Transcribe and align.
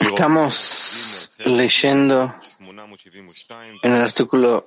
Estamos 0.00 1.32
leyendo 1.38 2.32
en 3.82 3.92
el 3.92 4.02
artículo 4.02 4.64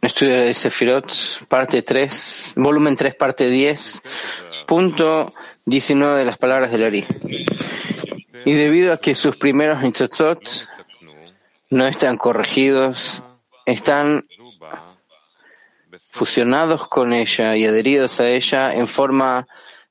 Estudio 0.00 0.36
de 0.36 0.54
Sefirot, 0.54 1.46
parte 1.48 1.82
3, 1.82 2.54
volumen 2.56 2.96
3, 2.96 3.14
parte 3.14 3.48
10, 3.48 4.02
punto 4.66 5.34
19 5.64 6.18
de 6.18 6.24
las 6.24 6.38
palabras 6.38 6.72
de 6.72 6.78
Lari. 6.78 7.06
Y 8.44 8.52
debido 8.52 8.92
a 8.92 8.98
que 8.98 9.14
sus 9.14 9.36
primeros 9.36 9.82
nitzotzot 9.82 10.66
no 11.70 11.86
están 11.86 12.16
corregidos, 12.16 13.22
están 13.66 14.26
fusionados 16.18 16.88
con 16.88 17.12
ella 17.12 17.56
y 17.56 17.64
adheridos 17.64 18.18
a 18.18 18.28
ella 18.28 18.74
en 18.74 18.88
forma 18.88 19.46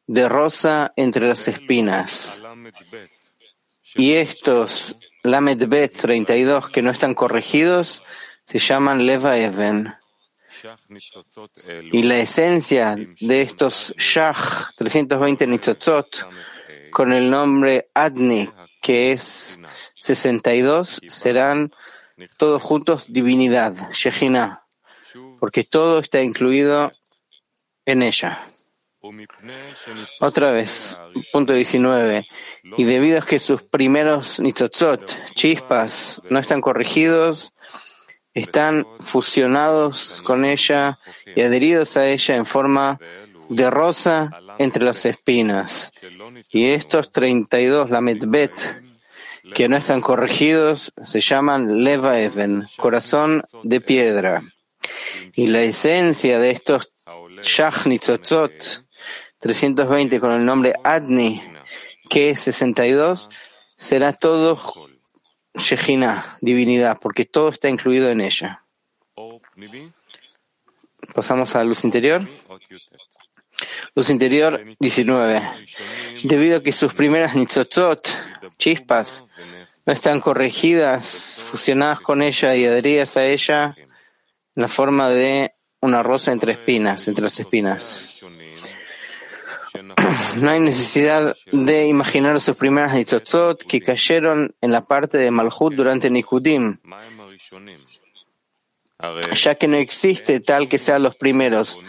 de 0.07 0.28
rosa 0.28 0.92
entre 0.98 1.25
las 1.25 1.47
espinas. 1.47 2.43
Y 3.96 4.14
estos 4.14 4.98
Lamed 5.24 5.68
Bet 5.68 5.96
32 5.96 6.70
que 6.70 6.82
no 6.82 6.92
están 6.92 7.14
corregidos 7.14 8.04
se 8.46 8.60
llaman 8.60 9.06
Leva 9.06 9.37
Even. 9.37 9.93
Y 11.93 12.04
la 12.04 12.18
esencia 12.18 12.98
de 13.21 13.42
estos 13.42 13.93
Shach 13.98 14.75
320 14.75 15.48
Nitzotzot 15.48 16.28
con 16.92 17.14
el 17.14 17.29
nombre 17.29 17.89
Adni, 17.93 18.50
que 18.82 19.14
es 19.14 19.59
62, 20.01 21.01
serán 21.07 21.71
todos 22.37 22.62
juntos 22.62 23.06
divinidad, 23.07 23.73
Shechina, 23.93 24.67
porque 25.39 25.64
todo 25.64 26.00
está 26.00 26.21
incluido 26.21 26.91
en 27.86 28.04
ella. 28.04 28.43
Otra 30.19 30.51
vez, 30.51 31.00
punto 31.32 31.54
19. 31.54 32.25
Y 32.78 32.83
debido 32.83 33.19
a 33.19 33.25
que 33.25 33.39
sus 33.39 33.64
primeros 33.64 34.39
nitzotzot, 34.39 35.34
chispas, 35.34 36.22
no 36.30 36.39
están 36.39 36.62
corregidos, 36.62 37.53
están 38.34 38.86
fusionados 39.00 40.22
con 40.23 40.45
ella 40.45 41.00
y 41.36 41.42
adheridos 41.42 41.97
a 41.97 42.08
ella 42.08 42.36
en 42.36 42.45
forma 42.45 43.00
de 43.50 43.69
rosa 43.69 44.30
entre 44.59 44.84
las 44.84 45.06
espinas. 45.06 45.92
Y 46.52 46.66
estos 46.66 47.12
32 47.12 47.90
lametbet 47.90 48.52
que 49.56 49.69
no 49.69 49.78
están 49.78 50.02
corregidos 50.02 50.94
se 51.03 51.22
llaman 51.22 51.84
leva 51.84 52.19
even, 52.19 52.66
corazón 52.78 53.44
de 53.64 53.80
piedra. 53.80 54.44
Y 55.34 55.48
la 55.48 55.62
esencia 55.62 56.40
de 56.40 56.52
estos 56.52 56.92
shach 57.42 57.86
nitzotzot 57.86 58.86
320 59.40 60.20
con 60.20 60.32
el 60.32 60.46
nombre 60.46 60.74
Adni, 60.84 61.42
que 62.10 62.32
es 62.32 62.40
62, 62.42 63.30
será 63.76 64.14
todo 64.14 64.60
Shejina, 65.56 66.38
divinidad, 66.42 67.00
porque 67.02 67.26
todo 67.26 67.50
está 67.50 67.70
incluido 67.70 68.10
en 68.10 68.22
ella. 68.22 68.64
Pasamos 71.14 71.56
a 71.56 71.64
luz 71.64 71.84
interior. 71.84 72.22
Luz 73.96 74.10
interior 74.10 74.64
19. 74.80 75.42
Debido 76.24 76.58
a 76.58 76.64
que 76.64 76.72
sus 76.72 76.94
primeras 76.94 77.36
nitzotzot, 77.36 78.08
chispas, 78.58 79.24
no 79.86 79.94
están 79.94 80.20
corregidas, 80.20 81.42
fusionadas 81.50 82.02
con 82.02 82.22
ella 82.22 82.56
y 82.56 82.66
adheridas 82.66 83.18
a 83.18 83.26
ella 83.26 83.76
la 84.58 84.67
forma 84.67 85.09
de 85.11 85.53
una 85.81 86.02
rosa 86.02 86.31
entre 86.31 86.53
espinas, 86.53 87.08
entre 87.08 87.23
las 87.23 87.39
espinas. 87.39 88.17
No 90.38 90.50
hay 90.50 90.59
necesidad 90.59 91.36
de 91.52 91.88
imaginar 91.88 92.39
sus 92.41 92.58
primeras 92.58 92.94
nitzotzot 92.95 93.63
que 93.67 93.81
cayeron 93.81 94.55
en 94.61 94.72
la 94.72 94.81
parte 94.81 95.19
de 95.19 95.30
Malhut 95.30 95.75
durante 95.75 96.09
Nikudim, 96.09 96.78
ya 99.34 99.56
que 99.56 99.67
no 99.67 99.78
existe 99.78 100.40
tal 100.40 100.67
que 100.67 100.79
sean 100.79 101.03
los 101.03 101.16
primeros, 101.16 101.79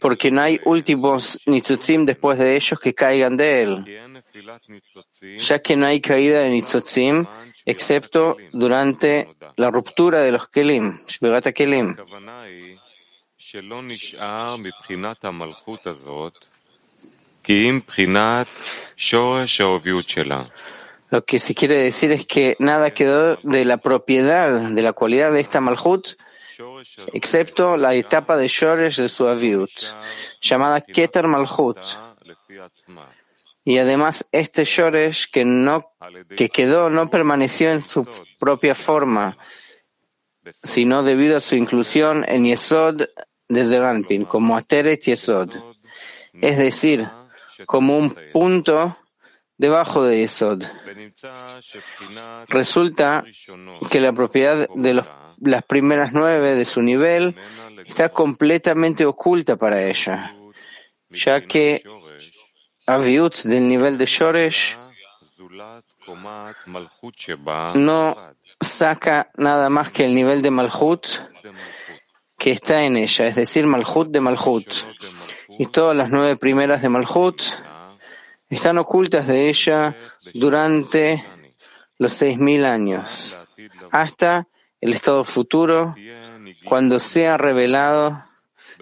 porque 0.00 0.30
no 0.30 0.42
hay 0.42 0.60
últimos 0.64 1.40
nitzotzim 1.46 2.04
después 2.04 2.38
de 2.38 2.54
ellos 2.54 2.78
que 2.78 2.94
caigan 2.94 3.36
de 3.36 3.62
él, 3.62 3.84
ya 5.38 5.60
que 5.60 5.76
no 5.76 5.86
hay 5.86 6.00
caída 6.00 6.40
de 6.40 6.50
nitzotzim 6.50 7.26
excepto 7.64 8.36
durante 8.52 9.28
la 9.56 9.70
ruptura 9.70 10.20
de 10.20 10.32
los 10.32 10.48
kelim, 10.48 10.98
kelim. 11.54 11.96
Lo 21.10 21.24
que 21.24 21.38
se 21.38 21.54
quiere 21.54 21.76
decir 21.76 22.12
es 22.12 22.24
que 22.24 22.56
nada 22.58 22.90
quedó 22.92 23.36
de 23.42 23.64
la 23.64 23.76
propiedad, 23.76 24.70
de 24.70 24.82
la 24.82 24.92
cualidad 24.94 25.32
de 25.32 25.40
esta 25.40 25.60
Malhut, 25.60 26.16
excepto 27.12 27.76
la 27.76 27.94
etapa 27.94 28.36
de 28.36 28.48
Shoresh 28.48 28.96
de 28.96 29.08
su 29.08 29.26
Aviut, 29.26 29.70
llamada 30.40 30.80
Keter 30.80 31.26
Malhut. 31.26 31.78
Y 33.64 33.78
además 33.78 34.28
este 34.32 34.64
Shoresh 34.64 35.30
que, 35.30 35.44
no, 35.44 35.92
que 36.36 36.48
quedó 36.48 36.90
no 36.90 37.08
permaneció 37.10 37.70
en 37.70 37.82
su 37.82 38.08
propia 38.38 38.74
forma, 38.74 39.36
sino 40.50 41.02
debido 41.02 41.36
a 41.36 41.40
su 41.40 41.54
inclusión 41.54 42.24
en 42.26 42.44
Yesod 42.44 43.02
desde 43.48 43.78
Ganpin, 43.78 44.24
como 44.24 44.56
Ateret 44.56 45.02
Yesod. 45.04 45.54
Es 46.40 46.58
decir, 46.58 47.08
como 47.66 47.96
un 47.98 48.14
punto 48.32 48.96
debajo 49.56 50.04
de 50.04 50.20
Yesod. 50.20 50.64
Resulta 52.48 53.24
que 53.90 54.00
la 54.00 54.12
propiedad 54.12 54.68
de 54.74 55.04
las 55.38 55.62
primeras 55.62 56.12
nueve 56.12 56.56
de 56.56 56.64
su 56.64 56.82
nivel 56.82 57.36
está 57.86 58.08
completamente 58.08 59.06
oculta 59.06 59.56
para 59.56 59.84
ella, 59.84 60.34
ya 61.10 61.42
que 61.46 61.82
Aviut 62.86 63.42
del 63.44 63.68
nivel 63.68 63.96
de 63.98 64.06
Shoresh 64.06 64.76
no 67.74 68.16
saca 68.60 69.30
nada 69.36 69.68
más 69.68 69.92
que 69.92 70.04
el 70.04 70.14
nivel 70.14 70.42
de 70.42 70.50
Malhut 70.50 71.06
que 72.38 72.50
está 72.50 72.84
en 72.84 72.96
ella, 72.96 73.26
es 73.26 73.36
decir, 73.36 73.66
Malhut 73.66 74.08
de 74.10 74.20
Malhut. 74.20 74.66
Y 75.58 75.66
todas 75.66 75.96
las 75.96 76.10
nueve 76.10 76.36
primeras 76.36 76.82
de 76.82 76.88
Malhut 76.88 77.40
están 78.48 78.78
ocultas 78.78 79.28
de 79.28 79.48
ella 79.48 79.96
durante 80.34 81.24
los 81.98 82.12
seis 82.12 82.38
mil 82.38 82.64
años, 82.64 83.36
hasta 83.92 84.48
el 84.80 84.92
estado 84.92 85.22
futuro, 85.22 85.94
cuando 86.64 86.98
sea 86.98 87.36
revelado 87.36 88.24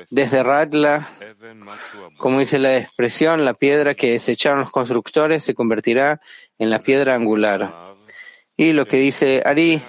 desde 0.09 0.43
Radla, 0.43 1.09
como 2.17 2.39
dice 2.39 2.59
la 2.59 2.77
expresión, 2.77 3.45
la 3.45 3.55
piedra 3.55 3.95
que 3.95 4.13
desecharon 4.13 4.61
los 4.61 4.71
constructores 4.71 5.45
se 5.45 5.55
convertirá 5.55 6.21
en 6.59 6.71
la 6.71 6.79
piedra 6.79 7.15
angular. 7.15 7.97
Y 8.57 8.73
lo 8.73 8.87
que 8.87 8.97
dice 8.99 9.43
Ari 9.45 9.83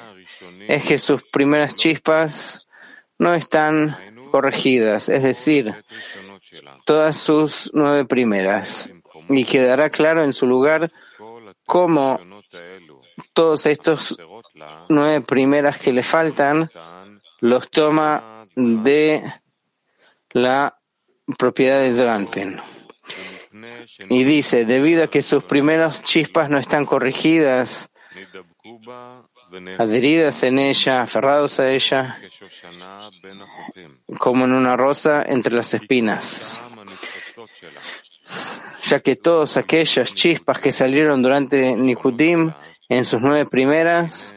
es 0.67 0.83
que 0.83 0.97
sus 0.97 1.23
primeras 1.23 1.75
chispas 1.75 2.67
no 3.17 3.33
están 3.33 3.97
corregidas, 4.31 5.09
es 5.09 5.23
decir, 5.23 5.83
todas 6.85 7.17
sus 7.17 7.72
nueve 7.73 8.05
primeras, 8.05 8.91
y 9.29 9.45
quedará 9.45 9.89
claro 9.89 10.23
en 10.23 10.33
su 10.33 10.47
lugar 10.47 10.91
cómo 11.66 12.19
todos 13.33 13.66
estos 13.66 14.17
nueve 14.89 15.22
primeras 15.22 15.78
que 15.78 15.93
le 15.93 16.03
faltan 16.03 16.72
los 17.39 17.69
toma 17.69 18.47
de 18.55 19.23
la 20.34 20.78
propiedad 21.38 21.81
de 21.81 21.94
Zganpen. 21.94 22.62
Y 24.09 24.24
dice, 24.24 24.66
debido 24.66 25.03
a 25.03 25.08
que 25.08 25.22
sus 25.22 25.44
primeras 25.44 26.03
chispas 26.03 26.50
no 26.50 26.58
están 26.58 26.85
corregidas, 26.85 27.91
adheridas 29.78 30.44
en 30.44 30.59
ella, 30.59 31.02
aferrados 31.02 31.59
a 31.59 31.70
ella, 31.70 32.17
como 34.20 34.46
en 34.46 34.53
una 34.53 34.78
rosa 34.78 35.23
entre 35.23 35.53
las 35.53 35.73
espinas. 35.73 36.64
Ya 38.88 39.00
que 39.00 39.16
todas 39.16 39.58
aquellas 39.58 40.14
chispas 40.14 40.59
que 40.59 40.72
salieron 40.72 41.22
durante 41.22 41.76
Nikudim 41.76 42.52
en 42.90 43.05
sus 43.05 43.22
nueve 43.22 43.46
primeras, 43.46 44.35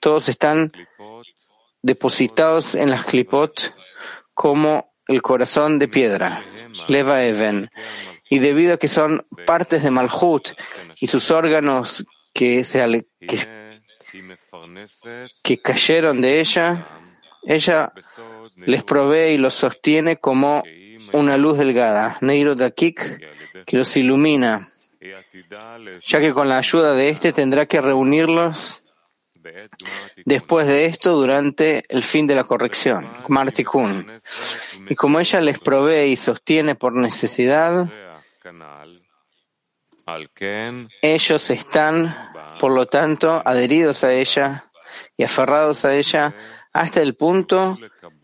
todos 0.00 0.28
están 0.28 0.72
depositados 1.84 2.74
en 2.74 2.90
las 2.90 3.04
clipot 3.04 3.76
como 4.32 4.94
el 5.06 5.20
corazón 5.20 5.78
de 5.78 5.86
piedra, 5.86 6.42
Leva 6.88 7.24
Even, 7.24 7.70
y 8.30 8.38
debido 8.38 8.74
a 8.74 8.78
que 8.78 8.88
son 8.88 9.26
partes 9.46 9.82
de 9.82 9.90
Malhut 9.90 10.48
y 10.98 11.06
sus 11.08 11.30
órganos 11.30 12.06
que, 12.32 12.64
se, 12.64 13.06
que, 15.42 15.60
cayeron 15.60 16.22
de 16.22 16.40
ella, 16.40 16.86
ella 17.42 17.92
les 18.64 18.82
provee 18.82 19.34
y 19.34 19.38
los 19.38 19.52
sostiene 19.52 20.16
como 20.16 20.62
una 21.12 21.36
luz 21.36 21.58
delgada, 21.58 22.16
Neiro 22.22 22.54
Dakik, 22.54 23.20
que 23.66 23.76
los 23.76 23.94
ilumina, 23.98 24.70
ya 26.02 26.20
que 26.20 26.32
con 26.32 26.48
la 26.48 26.56
ayuda 26.56 26.94
de 26.94 27.10
éste 27.10 27.34
tendrá 27.34 27.66
que 27.66 27.82
reunirlos 27.82 28.83
después 30.24 30.66
de 30.66 30.86
esto 30.86 31.12
durante 31.16 31.84
el 31.88 32.02
fin 32.02 32.26
de 32.26 32.34
la 32.34 32.44
corrección, 32.44 33.06
Martikun. 33.28 34.20
Y 34.88 34.94
como 34.94 35.20
ella 35.20 35.40
les 35.40 35.58
provee 35.58 36.12
y 36.12 36.16
sostiene 36.16 36.74
por 36.74 36.94
necesidad, 36.94 37.88
ellos 41.02 41.50
están, 41.50 42.30
por 42.58 42.72
lo 42.72 42.86
tanto, 42.86 43.42
adheridos 43.44 44.04
a 44.04 44.12
ella 44.12 44.70
y 45.16 45.24
aferrados 45.24 45.84
a 45.84 45.94
ella 45.94 46.34
hasta 46.72 47.00
el 47.00 47.14
punto 47.14 47.78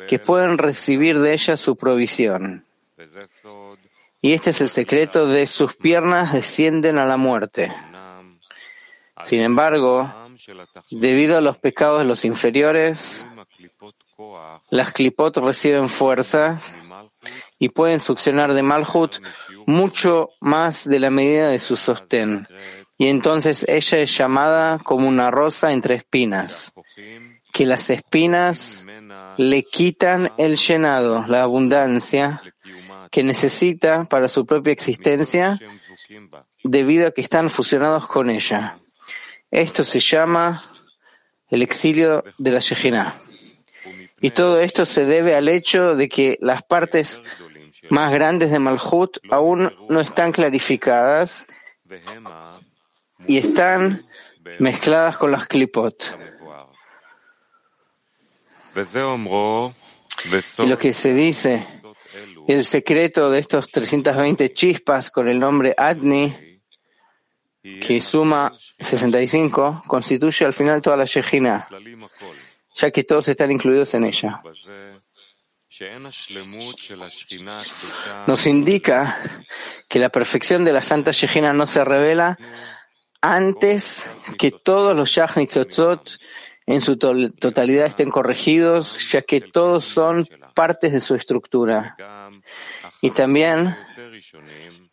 que 0.09 0.19
pueden 0.19 0.59
recibir 0.59 1.19
de 1.21 1.33
ella 1.33 1.57
su 1.57 1.77
provisión. 1.77 2.67
Y 4.21 4.33
este 4.35 4.51
es 4.51 4.61
el 4.61 4.69
secreto 4.69 5.27
de 5.27 5.47
sus 5.47 5.77
piernas 5.77 6.33
descienden 6.33 6.99
a 6.99 7.07
la 7.07 7.17
muerte. 7.17 7.73
Sin 9.23 9.41
embargo, 9.41 10.13
debido 10.91 11.37
a 11.37 11.41
los 11.41 11.59
pecados 11.59 12.01
de 12.01 12.05
los 12.05 12.25
inferiores, 12.25 13.27
las 14.71 14.93
clipot 14.93 15.37
reciben 15.39 15.89
fuerzas 15.89 16.75
y 17.59 17.69
pueden 17.69 18.01
succionar 18.01 18.55
de 18.55 18.63
Malhut 18.63 19.19
mucho 19.67 20.31
más 20.41 20.89
de 20.89 20.99
la 20.99 21.11
medida 21.11 21.49
de 21.49 21.59
su 21.59 21.77
sostén. 21.77 22.47
Y 22.99 23.09
entonces 23.09 23.65
ella 23.69 23.99
es 23.99 24.17
llamada 24.17 24.79
como 24.79 25.09
una 25.09 25.31
rosa 25.31 25.73
entre 25.73 25.95
espinas, 25.95 26.75
que 27.53 27.65
las 27.65 27.89
espinas 27.91 28.87
le 29.39 29.63
quitan 29.63 30.33
el 30.37 30.57
llenado, 30.57 31.25
la 31.27 31.43
abundancia 31.43 32.43
que 33.11 33.23
necesita 33.23 34.05
para 34.05 34.29
su 34.29 34.45
propia 34.47 34.73
existencia 34.73 35.59
debido 36.63 37.09
a 37.09 37.11
que 37.11 37.23
están 37.23 37.51
fusionados 37.51 38.07
con 38.07 38.31
ella. 38.31 38.77
Esto 39.51 39.85
se 39.85 40.01
llama 40.01 40.63
el 41.49 41.63
exilio 41.63 42.25
de 42.39 42.51
la 42.51 42.61
Shejina. 42.61 43.15
Y 44.21 44.31
todo 44.31 44.61
esto 44.61 44.87
se 44.87 45.05
debe 45.05 45.35
al 45.35 45.49
hecho 45.49 45.97
de 45.97 46.09
que 46.09 46.39
las 46.41 46.63
partes 46.63 47.23
más 47.89 48.13
grandes 48.13 48.51
de 48.51 48.59
Malhut 48.59 49.19
aún 49.31 49.75
no 49.89 50.01
están 50.01 50.33
clarificadas 50.33 51.47
y 53.27 53.39
están 53.39 54.07
mezcladas 54.59 55.17
con 55.17 55.33
las 55.33 55.47
klipot. 55.47 56.17
Y 60.59 60.67
lo 60.67 60.79
que 60.79 60.93
se 60.93 61.15
dice, 61.15 61.67
el 62.47 62.65
secreto 62.65 63.31
de 63.31 63.41
estos 63.41 63.69
320 63.69 64.53
chispas 64.53 65.11
con 65.11 65.29
el 65.29 65.41
nombre 65.41 65.75
Adni, 65.77 66.50
que 67.63 68.01
suma 68.01 68.53
65, 68.79 69.83
constituye 69.87 70.45
al 70.45 70.55
final 70.55 70.81
toda 70.81 70.97
la 70.97 71.05
Shejina, 71.05 71.69
ya 72.75 72.91
que 72.91 73.05
todos 73.05 73.29
están 73.29 73.51
incluidos 73.51 73.93
en 73.95 74.05
ella. 74.05 74.43
Nos 78.27 78.47
indica 78.47 79.19
que 79.89 79.99
la 79.99 80.09
perfección 80.09 80.65
de 80.65 80.73
la 80.73 80.83
Santa 80.83 81.11
Shejina 81.11 81.53
no 81.53 81.67
se 81.67 81.85
revela 81.85 82.39
antes 83.21 84.11
que 84.39 84.51
todos 84.51 84.97
los 84.97 85.15
Yachnitzotzot 85.15 86.19
en 86.67 86.81
su 86.81 86.97
totalidad 86.97 87.87
estén 87.87 88.11
corregidos, 88.11 89.11
ya 89.11 89.23
que 89.23 89.41
todos 89.41 89.85
son 89.85 90.27
partes 90.55 90.93
de 90.93 91.01
su 91.01 91.15
estructura. 91.15 91.97
Y 93.01 93.11
también 93.11 93.77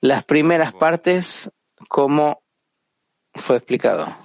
las 0.01 0.23
primeras 0.23 0.73
partes, 0.73 1.51
como 1.87 2.41
fue 3.37 3.57
explicado. 3.57 4.15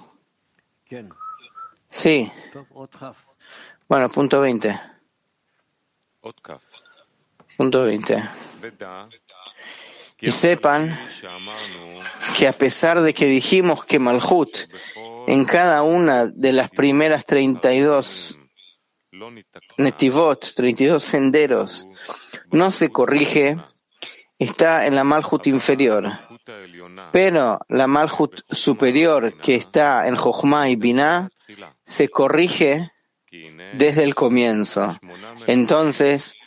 Sí. 1.89 2.31
Bueno, 3.87 4.09
punto 4.09 4.41
20. 4.41 4.79
Punto 7.57 7.83
20. 7.83 8.29
Y 10.21 10.31
sepan 10.31 10.97
que 12.37 12.47
a 12.47 12.53
pesar 12.53 13.01
de 13.01 13.13
que 13.13 13.25
dijimos 13.25 13.85
que 13.85 13.99
Malhut 13.99 14.69
en 15.27 15.45
cada 15.45 15.83
una 15.83 16.27
de 16.27 16.53
las 16.53 16.69
primeras 16.69 17.25
32 17.25 18.39
netivot, 19.77 20.53
32 20.55 21.03
senderos, 21.03 21.87
no 22.51 22.71
se 22.71 22.89
corrige, 22.89 23.57
está 24.39 24.85
en 24.85 24.95
la 24.95 25.03
Malhut 25.03 25.45
inferior. 25.47 26.09
Pero 27.11 27.59
la 27.69 27.87
Malhut 27.87 28.41
superior, 28.49 29.37
que 29.39 29.55
está 29.55 30.07
en 30.07 30.15
Jochma 30.15 30.69
y 30.69 30.75
Binah, 30.75 31.29
se 31.83 32.09
corrige 32.09 32.91
desde 33.73 34.03
el 34.03 34.15
comienzo. 34.15 34.97
Entonces, 35.47 36.37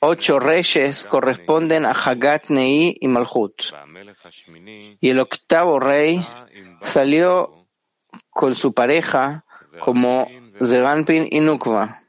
ocho 0.00 0.40
reyes 0.40 1.04
corresponden 1.04 1.86
a 1.86 1.92
Hagat 1.92 2.48
Nei 2.48 2.96
y 3.00 3.08
Malhut. 3.08 3.54
Y 5.00 5.10
el 5.10 5.20
octavo 5.20 5.78
rey 5.78 6.26
salió 6.80 7.50
con 8.30 8.54
su 8.54 8.74
pareja 8.74 9.44
como 9.80 10.28
Zeganpin 10.62 11.28
y 11.30 11.40
Nukva, 11.40 12.02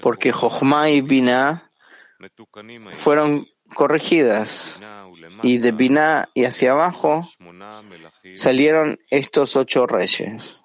porque 0.00 0.32
Jochma 0.32 0.90
y 0.90 1.00
Binah 1.02 1.70
fueron 2.92 3.46
corregidas 3.74 4.80
y 5.42 5.58
de 5.58 5.72
Binah 5.72 6.28
y 6.34 6.44
hacia 6.44 6.72
abajo 6.72 7.28
salieron 8.34 8.98
estos 9.10 9.56
ocho 9.56 9.86
reyes. 9.86 10.62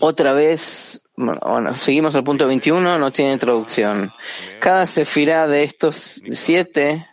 Otra 0.00 0.32
vez, 0.34 1.02
bueno, 1.16 1.74
seguimos 1.74 2.14
al 2.14 2.24
punto 2.24 2.46
21, 2.46 2.98
no 2.98 3.10
tiene 3.10 3.32
introducción. 3.32 4.12
Cada 4.60 4.84
sefirá 4.84 5.46
de 5.46 5.64
estos 5.64 5.96
siete 6.30 7.06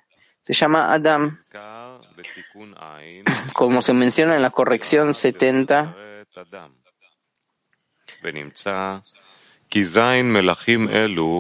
se 0.44 0.54
llama 0.54 0.94
Adam, 0.94 1.40
como 3.54 3.82
se 3.82 3.94
menciona 3.94 4.36
en 4.36 4.42
la 4.42 4.52
corrección 4.52 5.14
70. 5.14 5.96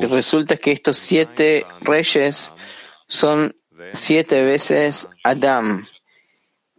Resulta 0.01 0.57
que 0.57 0.72
estos 0.72 0.98
siete 0.98 1.66
reyes 1.82 2.51
son 3.08 3.55
siete 3.91 4.44
veces 4.44 5.10
Adam 5.24 5.86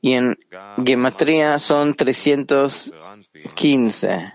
y 0.00 0.14
en 0.14 0.38
Gematria 0.84 1.58
son 1.58 1.94
315. 1.94 4.32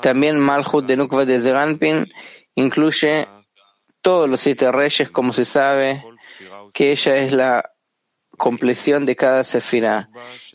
También 0.00 0.38
Malhut 0.38 0.86
de 0.86 0.96
Nukva 0.96 1.24
de 1.24 1.38
Zeranpin 1.38 2.12
incluye 2.54 3.28
todos 4.00 4.28
los 4.28 4.40
siete 4.40 4.70
reyes, 4.72 5.10
como 5.10 5.32
se 5.32 5.44
sabe, 5.44 6.04
que 6.72 6.92
ella 6.92 7.16
es 7.16 7.32
la 7.32 7.70
compleción 8.36 9.06
de 9.06 9.16
cada 9.16 9.42
sefira 9.44 10.10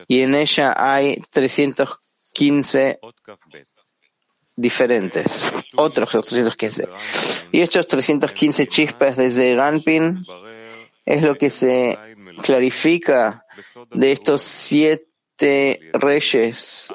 y 0.07 0.21
en 0.21 0.35
ella 0.35 0.75
hay 0.77 1.19
315 1.31 2.99
diferentes, 4.61 5.51
otros 5.75 6.09
315. 6.09 6.87
Y 7.51 7.61
estos 7.61 7.87
315 7.87 8.67
chispas 8.67 9.17
de 9.17 9.29
Zeranpin 9.29 10.21
es 11.05 11.23
lo 11.23 11.35
que 11.35 11.49
se 11.49 11.97
clarifica 12.41 13.45
de 13.91 14.11
estos 14.11 14.41
siete 14.41 15.79
reyes 15.93 16.93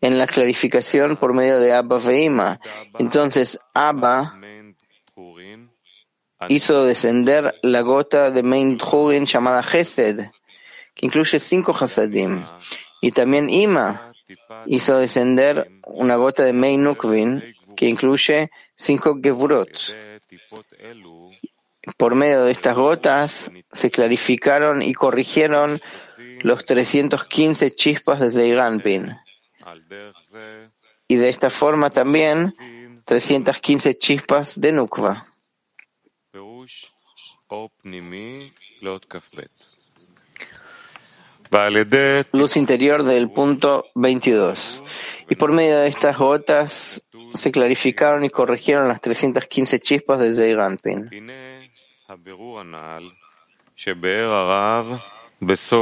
en 0.00 0.18
la 0.18 0.26
clarificación 0.26 1.16
por 1.16 1.34
medio 1.34 1.58
de 1.58 1.72
Abba 1.72 1.98
Veima. 1.98 2.60
Entonces, 2.98 3.60
Abba 3.74 4.38
hizo 6.48 6.84
descender 6.84 7.56
la 7.62 7.80
gota 7.80 8.30
de 8.30 8.42
Mein 8.42 8.78
llamada 8.78 9.62
Gesed, 9.62 10.30
que 10.94 11.06
incluye 11.06 11.38
cinco 11.38 11.74
Hasadim. 11.78 12.44
Y 13.00 13.10
también 13.10 13.50
Ima 13.50 14.12
hizo 14.66 14.98
descender 14.98 15.70
una 15.86 16.16
gota 16.16 16.42
de 16.42 16.52
Mein 16.52 16.82
Nukvin, 16.82 17.54
que 17.76 17.86
incluye 17.86 18.50
cinco 18.76 19.18
Gevurot. 19.22 19.96
Por 21.96 22.14
medio 22.14 22.44
de 22.44 22.52
estas 22.52 22.76
gotas 22.76 23.50
se 23.72 23.90
clarificaron 23.90 24.82
y 24.82 24.92
corrigieron 24.94 25.80
los 26.42 26.64
315 26.64 27.70
chispas 27.72 28.20
de 28.20 28.30
Zeiganpin. 28.30 29.16
Y 31.08 31.16
de 31.16 31.28
esta 31.28 31.50
forma 31.50 31.90
también 31.90 32.52
315 33.06 33.96
chispas 33.96 34.60
de 34.60 34.72
Nukva. 34.72 35.26
Luz 42.32 42.56
interior 42.56 43.02
del 43.02 43.30
punto 43.30 43.84
22. 43.94 44.82
Y 45.30 45.36
por 45.36 45.52
medio 45.52 45.78
de 45.78 45.88
estas 45.88 46.16
gotas 46.16 47.08
se 47.34 47.50
clarificaron 47.50 48.24
y 48.24 48.30
corrigieron 48.30 48.88
las 48.88 49.00
315 49.00 49.80
chispas 49.80 50.18
de 50.20 50.32
Zeiranpin. 50.32 51.08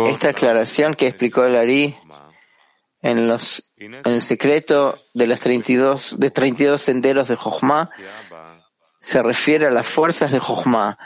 Esta 0.08 0.28
aclaración 0.30 0.94
que 0.94 1.06
explicó 1.06 1.44
el 1.44 1.56
Ari 1.56 1.94
en, 3.00 3.28
los, 3.28 3.70
en 3.76 3.94
el 4.04 4.23
secreto 4.23 4.96
de 5.14 5.26
las 5.26 5.40
32, 5.40 6.18
de 6.18 6.30
32 6.30 6.82
senderos 6.82 7.28
de 7.28 7.37
Jochma 7.37 7.88
se 8.99 9.23
refiere 9.23 9.66
a 9.66 9.70
las 9.70 9.87
fuerzas 9.87 10.32
de 10.32 10.40
Jochma, 10.40 10.99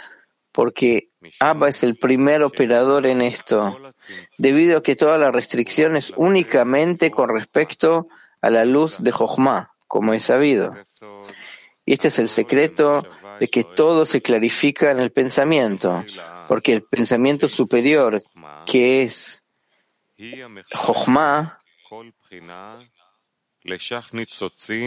porque 0.53 1.10
Abba 1.41 1.69
es 1.69 1.83
el 1.83 1.97
primer 1.97 2.43
operador 2.43 3.07
en 3.07 3.21
esto, 3.21 3.79
debido 4.39 4.79
a 4.79 4.83
que 4.83 4.97
toda 4.97 5.19
la 5.19 5.31
restricción 5.31 5.97
es 5.97 6.13
únicamente 6.17 7.11
con 7.11 7.29
respecto 7.29 8.09
a 8.41 8.51
la 8.51 8.65
luz 8.65 9.03
de 9.03 9.13
Jochma, 9.13 9.75
como 9.87 10.15
es 10.15 10.25
sabido. 10.25 10.75
Y 11.85 11.93
este 11.93 12.09
es 12.09 12.19
el 12.19 12.29
secreto 12.29 13.07
de 13.39 13.49
que 13.49 13.65
todo 13.65 14.07
se 14.07 14.23
clarifica 14.23 14.91
en 14.91 15.01
el 15.01 15.13
pensamiento, 15.13 16.05
porque 16.49 16.73
el 16.73 16.83
pensamiento 16.83 17.49
superior, 17.49 18.23
que 18.67 19.03
es 19.03 19.45
Jochma, 20.73 21.59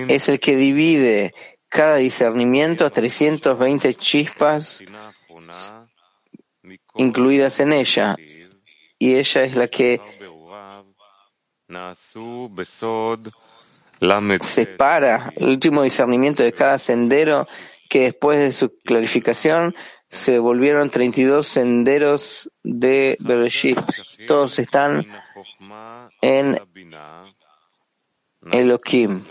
es 0.08 0.30
el 0.30 0.40
que 0.40 0.56
divide 0.56 1.34
cada 1.70 1.96
discernimiento 1.98 2.86
a 2.86 2.90
320 2.90 3.94
chispas 3.96 4.84
incluidas 6.96 7.60
en 7.60 7.74
ella, 7.74 8.16
y 9.00 9.16
ella 9.16 9.44
es 9.44 9.56
la 9.56 9.68
que 9.68 10.02
separa 14.42 15.34
el 15.36 15.50
último 15.50 15.84
discernimiento 15.84 16.44
de 16.44 16.54
cada 16.54 16.78
sendero 16.78 17.48
que 17.90 18.02
después 18.02 18.40
de 18.40 18.52
su 18.52 18.78
clarificación 18.84 19.76
se 20.10 20.40
volvieron 20.40 20.90
32 20.90 21.48
senderos 21.48 22.52
de 22.64 23.18
Bereshit. 23.20 23.80
Todos 24.28 24.60
están 24.60 25.08
en 26.22 26.60
Elohim. 28.52 29.24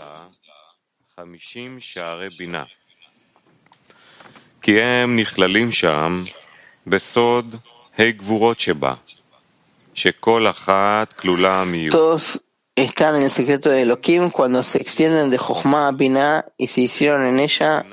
Todos 11.91 12.41
están 12.75 13.15
en 13.15 13.23
el 13.23 13.31
secreto 13.31 13.69
de 13.69 13.83
Elohim 13.83 14.31
cuando 14.31 14.63
se 14.63 14.79
extienden 14.79 15.29
de 15.29 15.37
Jochma 15.37 15.87
a 15.87 15.91
Binah 15.91 16.45
y 16.57 16.67
se 16.67 16.81
hicieron 16.81 17.25
en 17.25 17.39
ella 17.39 17.85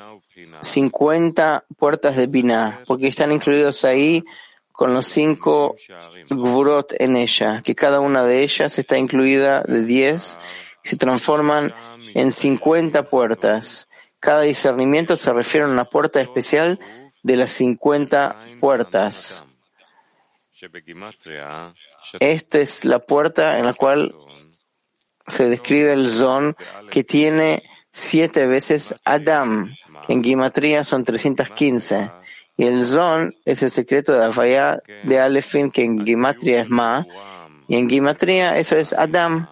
50 0.61 1.65
puertas 1.77 2.17
de 2.17 2.27
Binah, 2.27 2.83
porque 2.87 3.09
están 3.09 3.33
incluidos 3.33 3.85
ahí 3.85 4.25
con 4.73 4.95
los 4.95 5.07
cinco 5.07 5.77
Gvurot 6.31 6.95
en 6.99 7.17
ella, 7.17 7.61
que 7.63 7.75
cada 7.75 8.01
una 8.01 8.25
de 8.25 8.43
ellas 8.43 8.79
está 8.79 8.97
incluida 8.97 9.63
de 9.63 9.85
10 9.85 10.39
y 10.85 10.89
se 10.89 10.97
transforman 10.97 11.75
en 12.15 12.33
50 12.33 13.03
puertas. 13.05 13.89
Cada 14.21 14.43
discernimiento 14.43 15.17
se 15.17 15.33
refiere 15.33 15.67
a 15.67 15.71
una 15.71 15.85
puerta 15.85 16.21
especial 16.23 16.81
de 17.23 17.37
las 17.37 17.53
50 17.53 18.37
puertas. 18.61 19.45
Esta 22.19 22.59
es 22.59 22.85
la 22.85 22.99
puerta 22.99 23.59
en 23.59 23.67
la 23.67 23.75
cual 23.75 24.15
se 25.27 25.49
describe 25.49 25.93
el 25.93 26.11
Zon 26.11 26.57
que 26.91 27.05
tiene 27.05 27.63
siete 27.93 28.47
veces 28.47 28.95
Adam, 29.05 29.75
en 30.09 30.25
Gimatría 30.25 30.85
son 30.85 31.05
315. 31.05 32.11
Y 32.57 32.65
el 32.65 32.85
Zon 32.85 33.35
es 33.45 33.63
el 33.63 33.71
secreto 33.71 34.13
de 34.13 34.25
Avaya 34.25 34.83
de 35.05 35.19
Alefin, 35.21 35.71
que 35.71 35.85
en 35.85 36.05
Gimatría 36.05 36.63
es 36.63 36.69
Ma, 36.69 37.07
y 37.69 37.77
en 37.77 37.89
Gimatría 37.89 38.59
eso 38.59 38.77
es 38.77 38.93
Adam. 38.93 39.49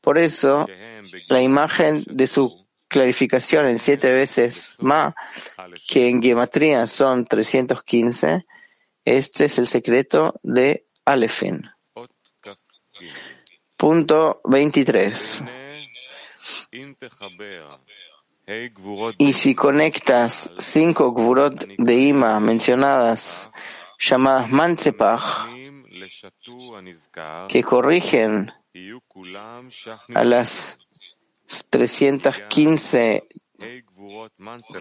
Por 0.00 0.18
eso, 0.18 0.66
la 1.28 1.40
imagen 1.40 2.04
de 2.06 2.26
su 2.26 2.67
clarificación 2.88 3.66
en 3.66 3.78
siete 3.78 4.12
veces 4.12 4.76
Ma, 4.80 5.14
que 5.88 6.08
en 6.08 6.22
Gimatría 6.22 6.86
son 6.86 7.26
315, 7.26 8.46
este 9.04 9.44
es 9.44 9.58
el 9.58 9.66
secreto 9.68 10.40
de 10.42 10.86
Alefin. 11.04 11.70
Punto 13.76 14.40
23. 14.44 15.44
Y 19.18 19.32
si 19.34 19.54
conectas 19.54 20.50
cinco 20.58 21.12
gvurot 21.12 21.66
de 21.76 21.94
Ima 21.94 22.40
mencionadas, 22.40 23.50
llamadas 23.98 24.50
Manzepach, 24.50 25.48
que 27.48 27.62
corrigen 27.62 28.52
a 30.14 30.24
las 30.24 30.78
315 31.70 33.28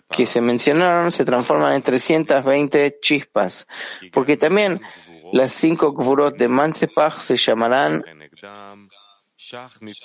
que 0.09 0.25
se 0.25 0.41
mencionaron, 0.41 1.11
se 1.11 1.25
transforman 1.25 1.73
en 1.73 1.81
320 1.81 2.99
chispas, 3.01 3.67
porque 4.11 4.37
también 4.37 4.81
las 5.33 5.51
cinco 5.51 5.91
gvurot 5.93 6.37
de 6.37 6.47
Manzepach 6.47 7.17
se 7.17 7.35
llamarán 7.35 8.03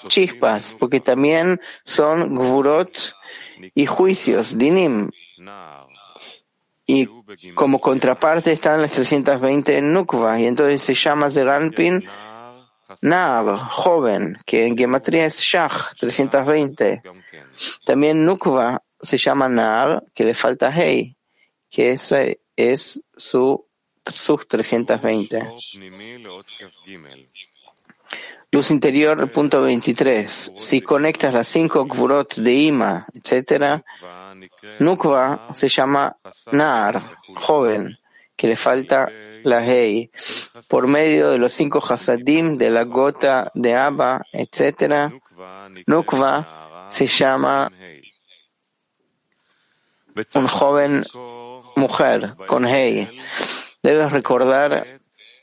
chispas, 0.09 0.77
porque 0.79 1.01
también 1.01 1.61
son 1.85 2.35
gvurot 2.35 3.15
y 3.75 3.87
juicios, 3.87 4.57
dinim. 4.57 5.11
Y 6.87 7.09
como 7.55 7.81
contraparte 7.81 8.53
están 8.53 8.83
las 8.83 8.93
320 8.93 9.79
en 9.79 9.93
Nukva, 9.93 10.41
y 10.41 10.47
entonces 10.47 10.83
se 10.83 10.95
llama 10.95 11.31
Zeranpin 11.31 12.05
Nar, 13.03 13.59
joven, 13.59 14.39
que 14.47 14.65
en 14.65 14.77
gematría 14.77 15.27
es 15.27 15.41
Shach, 15.41 15.97
320. 15.99 17.03
También 17.85 18.25
Nukva 18.25 18.81
se 19.01 19.17
llama 19.17 19.49
Nar, 19.49 20.05
que 20.15 20.25
le 20.25 20.35
falta 20.35 20.71
Hei, 20.71 21.17
que 21.69 21.91
ese 21.91 22.41
es 22.55 23.03
su, 23.17 23.67
sus 24.05 24.47
320. 24.47 25.49
Luz 28.53 28.71
interior, 28.71 29.33
punto 29.33 29.63
23. 29.63 30.53
Si 30.57 30.81
conectas 30.81 31.35
las 31.35 31.49
cinco 31.49 31.87
Gvurot 31.87 32.37
de 32.37 32.55
Ima, 32.55 33.07
etc., 33.15 33.83
Nukva 34.79 35.49
se 35.53 35.69
llama 35.69 36.17
Nar, 36.53 37.17
joven, 37.35 37.99
que 38.37 38.47
le 38.47 38.55
falta 38.55 39.11
la 39.45 39.65
Hei. 39.65 40.11
Por 40.69 40.89
medio 40.89 41.31
de 41.31 41.39
los 41.39 41.53
cinco 41.53 41.83
Hasadim 41.87 42.59
de 42.59 42.71
la 42.71 42.85
gota 42.85 43.51
de 43.55 43.75
Abba, 43.75 44.25
etc., 44.33 45.13
Nukva 45.87 46.89
se 46.91 47.07
llama 47.07 47.71
un 50.35 50.47
joven 50.49 51.03
mujer 51.77 52.35
con 52.47 52.67
Hei. 52.67 53.09
Debes 53.83 54.13
recordar 54.13 54.87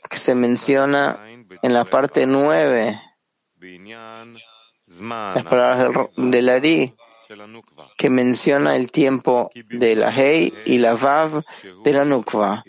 que 0.08 0.18
se 0.18 0.34
menciona 0.34 1.18
en 1.62 1.74
la 1.74 1.84
parte 1.84 2.26
nueve, 2.26 3.00
las 4.98 5.46
palabras 5.46 6.10
del, 6.16 6.48
Ari, 6.48 6.94
que 7.96 8.10
menciona 8.10 8.76
el 8.76 8.90
tiempo 8.90 9.50
de 9.68 9.96
la 9.96 10.10
Hei 10.10 10.52
y 10.66 10.78
la 10.78 10.94
Vav 10.94 11.44
de 11.84 11.92
la 11.92 12.04
Nukva, 12.04 12.64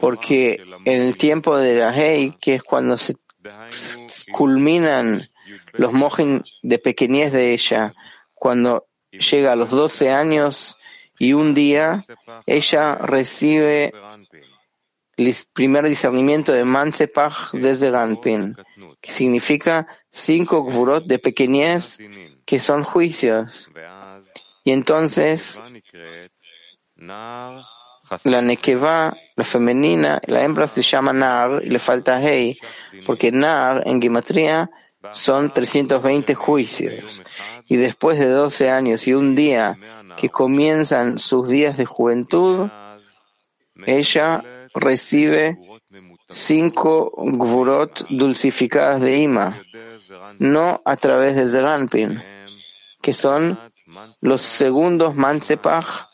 porque 0.00 0.62
en 0.84 1.02
el 1.02 1.16
tiempo 1.16 1.56
de 1.56 1.76
la 1.76 1.96
Hei, 1.96 2.32
que 2.40 2.54
es 2.54 2.62
cuando 2.62 2.98
se 2.98 3.16
culminan 4.32 5.22
los 5.72 5.92
mojin 5.92 6.42
de 6.62 6.78
pequeñez 6.78 7.32
de 7.32 7.52
ella, 7.52 7.92
cuando 8.34 8.86
llega 9.10 9.52
a 9.52 9.56
los 9.56 9.70
12 9.70 10.10
años 10.10 10.78
y 11.18 11.32
un 11.32 11.54
día, 11.54 12.04
ella 12.46 12.96
recibe 12.96 13.92
el 15.16 15.34
primer 15.52 15.88
discernimiento 15.88 16.52
de 16.52 16.64
Mansepach 16.64 17.52
desde 17.52 17.90
Ganpin, 17.90 18.54
que 19.00 19.10
significa 19.10 19.86
cinco 20.10 20.62
gvurot 20.62 21.06
de 21.06 21.18
pequeñez 21.18 21.98
que 22.44 22.60
son 22.60 22.84
juicios. 22.84 23.70
Y 24.64 24.72
entonces 24.72 25.60
la 28.24 28.40
nekeva, 28.40 29.16
la 29.34 29.44
femenina, 29.44 30.20
la 30.26 30.44
hembra 30.44 30.68
se 30.68 30.82
llama 30.82 31.12
Nar 31.12 31.62
y 31.64 31.70
le 31.70 31.78
falta 31.78 32.20
Hei, 32.22 32.58
porque 33.04 33.32
Nar 33.32 33.82
en 33.86 34.00
Gimatría 34.00 34.70
son 35.12 35.52
320 35.52 36.34
juicios. 36.34 37.22
Y 37.66 37.76
después 37.76 38.18
de 38.18 38.28
12 38.28 38.70
años 38.70 39.06
y 39.06 39.14
un 39.14 39.34
día 39.34 39.78
que 40.16 40.28
comienzan 40.28 41.18
sus 41.18 41.48
días 41.48 41.76
de 41.76 41.84
juventud, 41.84 42.68
ella 43.86 44.42
recibe 44.74 45.58
cinco 46.28 47.12
gvurot 47.16 48.06
dulcificadas 48.08 49.00
de 49.00 49.18
Ima, 49.18 49.54
no 50.38 50.80
a 50.84 50.96
través 50.96 51.36
de 51.36 51.46
Zeranpin, 51.46 52.22
que 53.00 53.12
son 53.12 53.58
los 54.20 54.42
segundos 54.42 55.14
Mansepach 55.14 56.08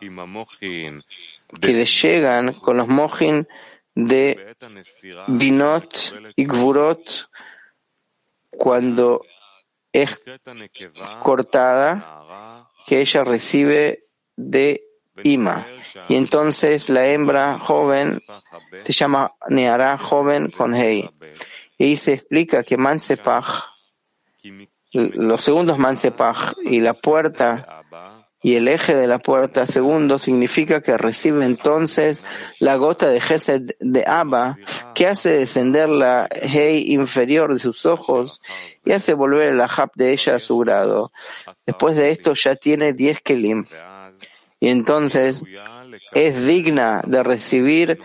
que 0.00 1.72
le 1.72 1.84
llegan 1.84 2.54
con 2.54 2.76
los 2.76 2.88
mojin 2.88 3.46
de 3.94 4.56
Binot 5.28 6.32
y 6.36 6.44
Gvurot 6.44 7.30
cuando 8.50 9.24
es 9.92 10.20
cortada, 11.22 12.68
que 12.86 13.00
ella 13.00 13.24
recibe 13.24 14.06
de 14.36 14.84
Ima. 15.22 15.66
Y 16.08 16.16
entonces 16.16 16.88
la 16.88 17.06
hembra 17.06 17.58
joven 17.58 18.20
se 18.82 18.92
llama 18.92 19.32
Neara 19.48 19.96
joven 19.96 20.50
con 20.50 20.74
Hei. 20.74 21.08
Y 21.78 21.96
se 21.96 22.14
explica 22.14 22.62
que 22.62 22.76
Mansepach, 22.76 23.68
los 24.92 25.42
segundos 25.42 25.78
Mansepach 25.78 26.54
y 26.64 26.80
la 26.80 26.94
puerta 26.94 27.82
y 28.44 28.56
el 28.56 28.68
eje 28.68 28.94
de 28.94 29.06
la 29.06 29.18
puerta 29.18 29.66
segundo 29.66 30.18
significa 30.18 30.82
que 30.82 30.98
recibe 30.98 31.46
entonces 31.46 32.26
la 32.60 32.76
gota 32.76 33.08
de 33.08 33.18
Gesed 33.18 33.70
de 33.80 34.04
Abba 34.06 34.58
que 34.94 35.06
hace 35.06 35.30
descender 35.30 35.88
la 35.88 36.28
Hei 36.30 36.92
inferior 36.92 37.54
de 37.54 37.58
sus 37.58 37.86
ojos 37.86 38.42
y 38.84 38.92
hace 38.92 39.14
volver 39.14 39.54
el 39.54 39.60
Ahab 39.62 39.92
de 39.94 40.12
ella 40.12 40.34
a 40.34 40.38
su 40.38 40.58
grado. 40.58 41.10
Después 41.64 41.96
de 41.96 42.10
esto 42.10 42.34
ya 42.34 42.54
tiene 42.54 42.92
10 42.92 43.22
Kelim 43.22 43.64
y 44.60 44.68
entonces 44.68 45.42
es 46.12 46.46
digna 46.46 47.02
de 47.06 47.22
recibir 47.22 47.98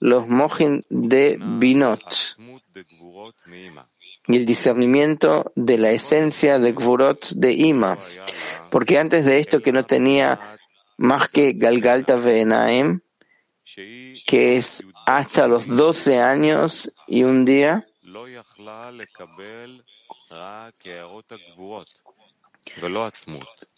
los 0.00 0.28
mojin 0.28 0.84
de 0.90 1.38
Binot 1.40 2.36
y 4.28 4.36
el 4.36 4.46
discernimiento 4.46 5.52
de 5.56 5.78
la 5.78 5.90
esencia 5.90 6.58
de 6.58 6.72
Gvurot 6.72 7.30
de 7.30 7.52
Ima. 7.52 7.98
Porque 8.70 8.98
antes 8.98 9.24
de 9.24 9.40
esto 9.40 9.62
que 9.62 9.72
no 9.72 9.84
tenía 9.84 10.58
más 10.98 11.28
que 11.28 11.54
Galgalta 11.54 12.16
Venaim, 12.16 13.00
que 14.26 14.56
es 14.56 14.86
hasta 15.06 15.48
los 15.48 15.66
12 15.66 16.20
años 16.20 16.92
y 17.06 17.22
un 17.22 17.46
día, 17.46 17.86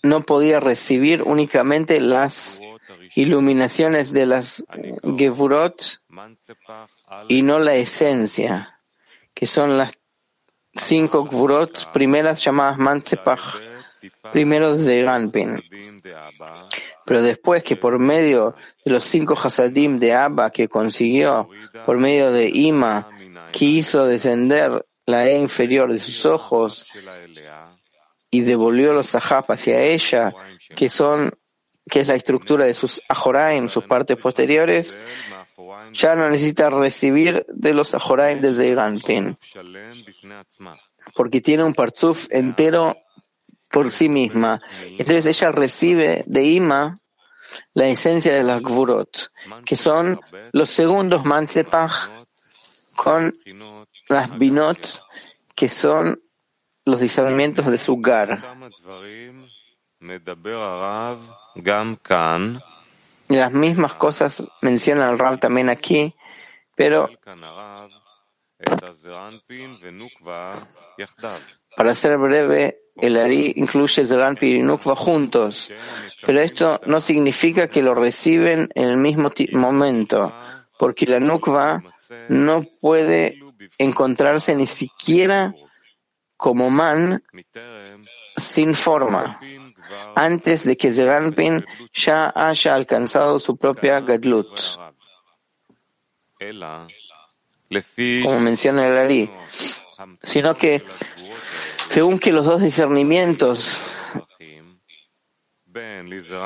no 0.03 0.21
podía 0.23 0.59
recibir 0.59 1.23
únicamente 1.23 2.01
las 2.01 2.61
iluminaciones 3.15 4.13
de 4.13 4.27
las 4.27 4.65
Gevurot 5.17 6.01
y 7.29 7.43
no 7.43 7.61
la 7.61 7.75
esencia, 7.77 8.81
que 9.33 9.47
son 9.47 9.79
las 9.79 10.00
cinco 10.75 11.27
Gevurot 11.27 11.93
primeras 11.93 12.43
llamadas 12.45 12.79
Mansepach 12.79 13.71
primero 14.33 14.73
desde 14.73 15.03
Ganpin. 15.03 15.63
Pero 17.05 17.23
después 17.23 17.63
que 17.63 17.77
por 17.77 17.99
medio 17.99 18.55
de 18.85 18.93
los 18.93 19.05
cinco 19.05 19.35
Hasadim 19.35 19.99
de 19.99 20.15
Abba 20.15 20.51
que 20.51 20.69
consiguió, 20.69 21.49
por 21.85 21.99
medio 21.99 22.31
de 22.31 22.49
Ima, 22.49 23.11
quiso 23.53 24.07
descender 24.07 24.87
la 25.07 25.29
E 25.29 25.39
inferior 25.39 25.93
de 25.93 25.99
sus 25.99 26.25
ojos 26.25 26.87
y 28.31 28.43
devolvió 28.43 28.93
los 28.93 29.09
Sahab 29.09 29.47
hacia 29.49 29.83
ella, 29.83 30.33
que 30.77 30.89
son, 30.89 31.31
que 31.91 32.01
es 32.01 32.09
la 32.09 32.15
estructura 32.15 32.65
de 32.65 32.75
sus 32.75 33.03
Ajoraim, 33.09 33.69
sus 33.69 33.85
partes 33.85 34.17
posteriores, 34.17 35.01
ya 35.93 36.15
no 36.17 36.31
necesita 36.31 36.71
recibir 36.71 37.45
de 37.49 37.75
los 37.75 37.95
Ajoraim 37.95 38.41
desde 38.41 38.75
Ganpin, 38.75 39.37
porque 41.15 41.41
tiene 41.41 41.65
un 41.65 41.75
Parzuf 41.75 42.27
entero 42.31 42.97
por 43.71 43.91
sí 43.91 44.09
misma. 44.09 44.61
Entonces 44.99 45.27
ella 45.27 45.53
recibe 45.53 46.25
de 46.27 46.45
Ima 46.45 47.01
la 47.75 47.87
esencia 47.87 48.35
de 48.35 48.45
las 48.45 48.63
Gvurot, 48.63 49.31
que 49.65 49.77
son 49.77 50.21
los 50.53 50.71
segundos 50.71 51.25
Mansepach 51.25 52.27
con 52.97 53.33
las 54.09 54.39
Binot, 54.39 55.03
que 55.55 55.69
son 55.69 56.21
los 56.85 57.01
discernimientos 57.01 57.67
de 57.67 57.79
su 57.79 57.97
Gar. 57.97 58.43
Las 63.31 63.53
mismas 63.53 63.95
cosas 63.95 64.45
menciona 64.61 65.11
el 65.11 65.19
Rav 65.19 65.39
también 65.39 65.69
aquí, 65.69 66.15
pero 66.75 67.09
para 71.77 71.95
ser 71.95 72.19
breve, 72.19 72.81
el 72.97 73.17
Ari 73.17 73.53
incluye 73.57 74.05
Zeranpi 74.05 74.57
y 74.57 74.63
Nukva 74.63 74.97
juntos, 74.97 75.73
pero 76.27 76.41
esto 76.41 76.81
no 76.87 77.01
significa 77.01 77.69
que 77.69 77.83
lo 77.83 77.95
reciben 77.95 78.69
en 78.75 78.89
el 78.89 78.97
mismo 78.97 79.31
momento, 79.53 80.35
porque 80.79 81.07
la 81.07 81.21
Nukva 81.21 81.83
no 82.29 82.65
puede 82.81 83.39
encontrarse 83.79 84.55
ni 84.55 84.67
siquiera 84.67 85.55
como 86.37 86.69
man 86.69 87.23
sin 88.37 88.75
forma, 88.75 89.39
antes 90.15 90.65
de 90.65 90.77
que 90.77 90.93
Zeranpin 90.93 91.65
ya 91.93 92.33
haya 92.35 92.75
alcanzado 92.75 93.39
su 93.39 93.57
propia 93.57 94.01
Gadlut. 94.01 94.49
Como 98.23 98.41
menciona 98.41 98.87
el 98.89 98.97
Ari, 98.99 99.31
sino 100.23 100.55
que 100.57 100.85
según 101.89 102.19
que 102.19 102.33
los 102.33 102.45
dos 102.45 102.61
discernimientos 102.61 103.79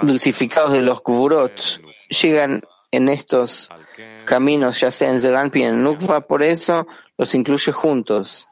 dulcificados 0.03 0.73
de 0.73 0.83
los 0.83 1.01
Kuburot 1.01 1.81
llegan 2.09 2.63
en 2.91 3.09
estos 3.09 3.71
caminos, 4.25 4.81
ya 4.81 4.91
sea 4.91 5.11
en 5.11 5.21
Zeranpi 5.21 5.61
y 5.61 5.65
en 5.65 5.83
Nukva, 5.83 6.27
por 6.27 6.43
eso 6.43 6.87
los 7.17 7.35
incluye 7.35 7.73
juntos. 7.73 8.49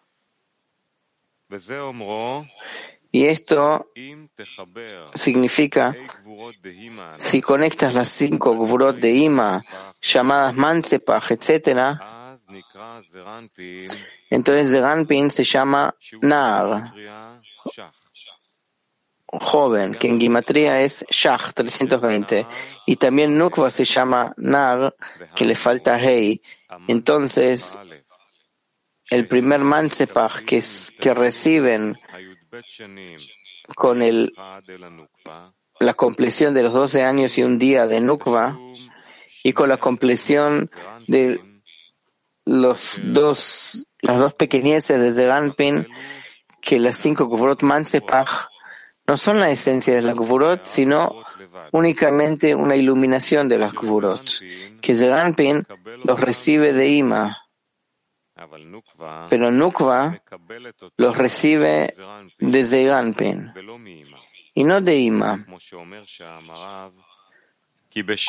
Y 3.14 3.26
esto 3.26 3.90
significa, 5.14 5.94
si 7.18 7.42
conectas 7.42 7.92
las 7.92 8.08
cinco 8.08 8.56
Gvurot 8.56 8.96
de 8.96 9.10
Ima, 9.10 9.62
llamadas 10.00 10.54
Mansepach, 10.54 11.30
etc., 11.32 12.00
entonces 14.30 14.70
Zeranpin 14.70 15.30
se 15.30 15.44
llama 15.44 15.94
Nar, 16.22 16.94
joven, 19.26 19.94
que 19.94 20.08
en 20.08 20.18
Gimatría 20.18 20.80
es 20.80 21.04
Shach 21.10 21.52
320. 21.52 22.46
Y 22.86 22.96
también 22.96 23.36
Nukva 23.38 23.70
se 23.70 23.84
llama 23.84 24.32
Nar, 24.38 24.94
que 25.34 25.44
le 25.44 25.54
falta 25.54 25.98
Hei. 25.98 26.40
Entonces, 26.88 27.78
el 29.10 29.26
primer 29.26 29.60
Mansepach 29.60 30.44
que, 30.44 30.62
que 30.98 31.14
reciben 31.14 31.98
con 33.74 34.02
el, 34.02 34.32
la 35.80 35.94
compleción 35.94 36.54
de 36.54 36.62
los 36.62 36.72
12 36.72 37.02
años 37.02 37.38
y 37.38 37.42
un 37.42 37.58
día 37.58 37.86
de 37.86 38.00
Nukva 38.00 38.58
y 39.42 39.52
con 39.52 39.68
la 39.68 39.78
compleción 39.78 40.70
de 41.06 41.40
los 42.44 43.00
dos 43.02 43.86
las 44.02 44.18
dos 44.18 44.34
pequeñeces 44.34 45.00
desde 45.00 45.26
Ganpin, 45.26 45.86
que 46.60 46.78
las 46.78 46.96
cinco 46.96 47.28
Kufurot 47.28 47.62
Mansepach 47.62 48.48
no 49.06 49.16
son 49.16 49.40
la 49.40 49.50
esencia 49.50 49.94
de 49.94 50.02
la 50.02 50.12
Kufurot, 50.12 50.62
sino 50.62 51.24
únicamente 51.70 52.54
una 52.54 52.76
iluminación 52.76 53.48
de 53.48 53.58
las 53.58 53.72
Kufurot, 53.72 54.24
que 54.80 54.94
Zeranpin 54.94 55.64
los 56.04 56.20
recibe 56.20 56.72
de 56.72 56.88
Ima, 56.88 57.41
pero 59.28 59.50
Nukva 59.50 60.22
los 60.96 61.16
recibe 61.16 61.94
de 62.38 62.64
Zeranpin 62.64 63.52
y 64.54 64.64
no 64.64 64.80
de 64.80 64.98
Ima. 64.98 65.46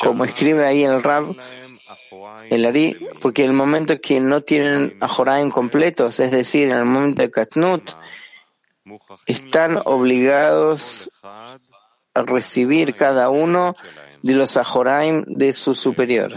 Como 0.03 0.25
escribe 0.25 0.65
ahí 0.65 0.83
el 0.83 1.01
Rab, 1.01 1.35
el 2.49 2.65
Ari, 2.65 2.97
porque 3.21 3.45
en 3.45 3.51
el 3.51 3.55
momento 3.55 3.99
que 4.01 4.19
no 4.19 4.41
tienen 4.41 4.97
Ajoraim 4.99 5.51
completos, 5.51 6.19
es 6.19 6.31
decir, 6.31 6.69
en 6.69 6.77
el 6.77 6.85
momento 6.85 7.21
de 7.21 7.31
Katnut, 7.31 7.91
están 9.25 9.81
obligados 9.85 11.09
a 11.21 12.21
recibir 12.23 12.95
cada 12.95 13.29
uno 13.29 13.75
de 14.21 14.33
los 14.33 14.57
Ajoraim 14.57 15.23
de 15.27 15.53
su 15.53 15.75
superior, 15.75 16.33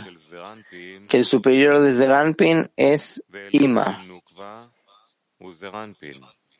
que 1.08 1.16
el 1.16 1.24
superior 1.24 1.80
de 1.80 1.92
Zeranpin 1.92 2.70
es 2.76 3.26
Ima. 3.52 4.04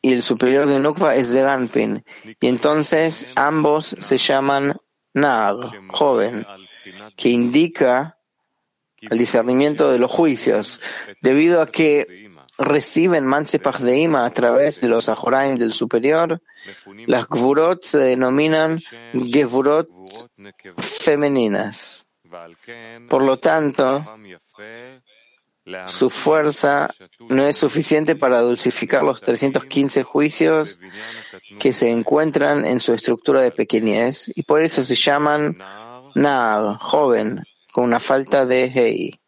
y 0.02 0.12
el 0.12 0.22
superior 0.22 0.66
de 0.66 0.78
Nukva 0.78 1.16
es 1.16 1.32
Zeranpin, 1.32 2.04
y 2.40 2.46
entonces 2.46 3.32
ambos 3.34 3.96
se 3.98 4.18
llaman 4.18 4.76
Nag, 5.14 5.56
joven, 5.88 6.46
que 7.16 7.30
indica 7.30 8.18
al 9.10 9.18
discernimiento 9.18 9.90
de 9.90 9.98
los 9.98 10.10
juicios, 10.10 10.80
debido 11.22 11.60
a 11.60 11.66
que 11.66 12.26
reciben 12.58 13.26
Mansepach 13.26 13.80
de 13.80 13.98
Ima 13.98 14.24
a 14.24 14.30
través 14.30 14.80
de 14.80 14.88
los 14.88 15.08
Ajoraim 15.08 15.58
del 15.58 15.72
superior, 15.72 16.40
las 17.06 17.26
Gvurot 17.26 17.82
se 17.82 17.98
denominan 17.98 18.80
Gevurot 19.12 19.88
femeninas. 20.78 22.06
Por 23.08 23.22
lo 23.22 23.38
tanto, 23.38 24.04
su 25.86 26.10
fuerza 26.10 26.88
no 27.28 27.46
es 27.46 27.56
suficiente 27.56 28.14
para 28.14 28.40
dulcificar 28.40 29.02
los 29.02 29.20
315 29.20 30.04
juicios 30.04 30.78
que 31.58 31.72
se 31.72 31.90
encuentran 31.90 32.64
en 32.64 32.78
su 32.80 32.94
estructura 32.94 33.42
de 33.42 33.50
pequeñez 33.50 34.30
y 34.34 34.42
por 34.42 34.62
eso 34.62 34.82
se 34.82 34.94
llaman 34.94 35.58
Naab, 36.14 36.78
joven, 36.78 37.42
con 37.72 37.84
una 37.84 38.00
falta 38.00 38.46
de 38.46 38.64
Hei. 38.64 39.20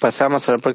Pasamos 0.00 0.48